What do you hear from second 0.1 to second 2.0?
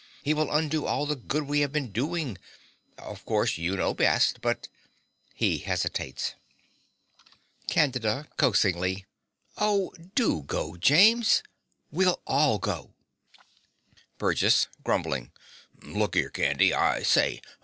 He will undo all the good we have been